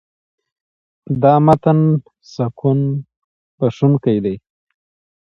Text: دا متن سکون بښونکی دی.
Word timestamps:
دا 1.21 1.33
متن 1.45 1.79
سکون 2.33 2.79
بښونکی 3.57 4.17
دی. 4.23 4.35